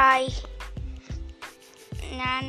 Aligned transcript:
Hi. 0.00 0.28
ഞാൻ 2.12 2.44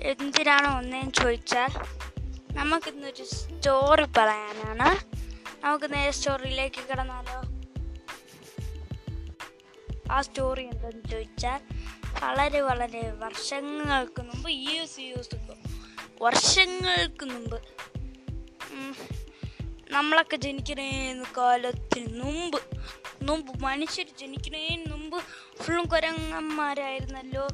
എന്തിനാണ് 0.00 0.68
ഒന്നേന്ന് 0.76 1.12
ചോദിച്ചാൽ 1.12 1.70
നമുക്കിന്നൊരു 2.52 3.24
സ്റ്റോറി 3.24 4.04
പറയാനാണ്. 4.18 4.88
നമുക്ക് 5.64 5.94
നേരെ 5.94 6.10
സ്റ്റോറിയിലേക്ക് 6.10 6.82
കിടന്നാലോ? 6.90 7.38
ആ 10.10 10.20
സ്റ്റോറി 10.20 10.62
എന്തെന്ന് 10.62 11.10
ചോദിച്ചാൽ 11.10 11.60
വളരെ 12.24 12.60
വളരെ 12.60 13.10
വർഷങ്ങൾക്ക് 13.10 14.22
മുമ്പ് 14.22 14.50
യൂസ് 14.50 15.00
യൂസ് 15.00 15.40
വർഷങ്ങൾക്ക് 16.22 17.24
മുമ്പ് 17.24 17.58
നമ്മളൊക്കെ 19.94 20.36
ജനിക്കുന്നതിന് 20.36 21.24
കാലത്തിന് 21.36 22.22
മുമ്പ്. 22.22 22.62
മുമ്പ് 23.22 23.62
മനുഷ്യർ 23.62 24.06
ജനിക്കുന്നതിന് 24.20 24.92
മുമ്പ് 24.92 25.22
ഫുള്ളും 25.62 25.84
കുരങ്ങന്മാരായിരുന്നല്ലോ. 25.84 27.48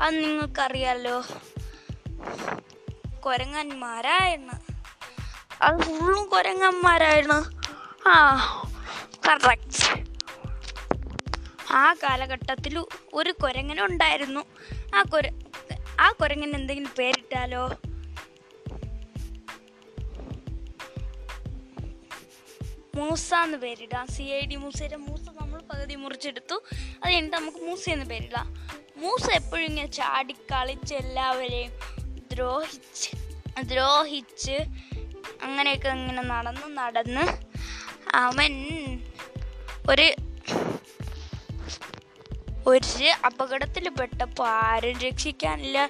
അത് 0.00 0.24
നിങ്ങൾക്കറിയാലോ. 0.24 1.24
കുരങ്ങന്മാരായിരുന്നു 3.26 4.52
അത് 5.62 5.80
ഫുള്ളും 5.80 6.28
കുരങ്ങന്മാരായിരുന്നു. 6.28 7.40
ആ 8.08 8.36
കറക്റ്റ് 9.28 10.04
ആ 11.72 11.94
കാലഘട്ടത്തിൽ 11.94 12.84
ഒരു 13.14 13.30
കുരങ്ങനുണ്ടായിരുന്നു. 13.42 14.40
ആ 14.94 15.02
കുര 15.02 15.32
ആ 16.00 16.12
കുരങ്ങന് 16.12 16.54
എന്തെങ്കിലും 16.54 16.90
പേരിട്ടാലോ? 16.98 17.70
മൂസ 22.98 23.34
എന്ന് 23.34 23.58
പേരിടാം. 23.58 24.06
സി 24.06 24.22
ഐ 24.22 24.40
ഡി 24.46 24.56
മൂസയുടെ 24.56 24.96
മൂസ 24.96 25.20
നമ്മൾ 25.40 25.60
പകുതി 25.72 25.94
മുറിച്ചെടുത്തു. 25.94 26.62
അത് 27.04 27.12
കഴിഞ്ഞിട്ട് 27.12 27.36
നമുക്ക് 27.36 27.58
മൂസ 27.58 27.88
എന്ന് 27.88 28.04
പേരിടാം. 28.04 28.46
മൂസ 28.96 29.30
എപ്പോഴും 29.30 29.64
ഇങ്ങനെ 29.64 29.90
ചാടിക്കളിച്ച് 29.90 30.94
എല്ലാവരെയും 30.94 31.72
ദ്രോഹിച്ച് 32.32 33.10
ദ്രോഹിച്ച് 33.62 34.56
അങ്ങനെയൊക്കെ 35.42 35.88
ഇങ്ങനെ 35.88 36.22
നടന്ന് 36.22 36.76
നടന്ന് 36.78 37.24
അവൻ 38.14 38.52
ഒരു 39.90 40.08
ഒരു 42.66 43.08
അപകടത്തിൽ 43.26 43.88
പെട്ടപ്പോൾ 43.88 44.48
ആരും 44.48 45.00
രക്ഷിക്കാനില്ല. 45.00 45.86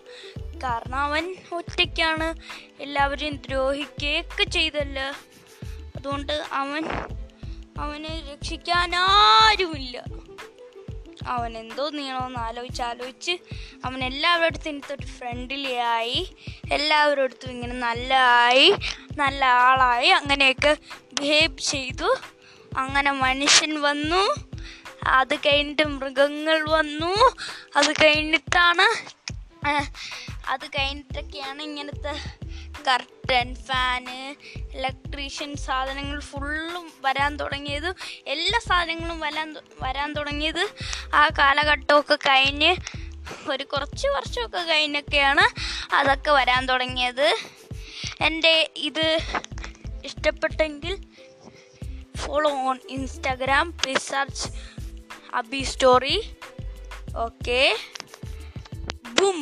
കാരണം 0.64 0.94
അവൻ 0.94 1.36
ഒറ്റയ്ക്കാണ്. 1.52 2.28
എല്ലാവരെയും 2.82 3.36
ദ്രോഹിക്കുകയൊക്കെ 3.36 4.44
ചെയ്തല്ലോ. 4.44 5.08
അതുകൊണ്ട് 5.98 6.32
അവൻ 6.52 6.84
അവനെ 7.78 8.12
രക്ഷിക്കാൻ 8.32 8.96
ആരുമില്ല 8.96 10.04
അവൻ 11.26 11.58
എന്തോ 11.58 11.88
നീളമെന്ന് 11.88 12.38
ആലോചിച്ച് 12.38 12.82
ആലോചിച്ച് 12.82 13.32
അവൻ 13.84 14.04
എല്ലാവരുടെ 14.04 14.46
അടുത്തും 14.46 15.06
ഫ്രണ്ട്ലി 15.06 15.72
ആയി 15.72 16.36
എല്ലാവരുടെ 16.72 17.22
അടുത്തും 17.22 17.50
ഇങ്ങനെ 17.50 17.74
ആയി 18.12 18.74
നല്ല 19.16 19.44
ആളായി 19.44 20.08
അങ്ങനെയൊക്കെ 20.08 20.76
ബിഹേവ് 21.20 21.58
ചെയ്തു. 21.58 22.16
അങ്ങനെ 22.78 23.12
മനുഷ്യൻ 23.12 23.82
വന്നു. 23.82 24.24
അത് 25.06 25.34
കഴിഞ്ഞിട്ട് 25.34 25.84
മൃഗങ്ങൾ 25.88 26.70
വന്നു. 26.70 27.12
അത് 27.76 27.92
കഴിഞ്ഞിട്ടാണ് 27.92 28.86
അത് 30.48 30.66
കഴിഞ്ഞിട്ടൊക്കെയാണ് 30.66 31.62
ഇങ്ങനത്തെ 31.62 32.14
കർട്ടൻ 32.88 33.54
ഫാന് 33.54 34.36
ഇലക്ട്രീഷ്യൻ 34.74 35.56
സാധനങ്ങൾ 35.56 36.20
ഫുള്ളും 36.20 36.92
വരാൻ 37.00 37.36
തുടങ്ങിയത് 37.36 37.94
എല്ലാ 38.26 38.58
സാധനങ്ങളും 38.58 39.20
വരാൻ 39.20 39.56
വരാൻ 39.80 40.12
തുടങ്ങിയത് 40.12 40.64
ആ 41.12 41.28
കാലഘട്ടമൊക്കെ 41.28 42.14
കഴിഞ്ഞ് 42.14 42.76
ഒരു 43.50 43.64
കുറച്ച് 43.64 44.08
വർഷമൊക്കെ 44.08 44.62
കഴിഞ്ഞൊക്കെയാണ് 44.62 45.44
അതൊക്കെ 45.94 46.30
വരാൻ 46.30 46.66
തുടങ്ങിയത്. 46.68 47.34
എന്റെ 48.20 48.70
ഇത് 48.76 49.18
ഇഷ്ടപ്പെട്ടെങ്കിൽ 50.04 50.94
follow 52.16 52.50
on 52.50 52.80
Instagram 52.88 53.70
please 53.70 54.14
Abi 55.32 55.62
story 55.62 56.36
okay 57.16 57.76
boom 59.20 59.40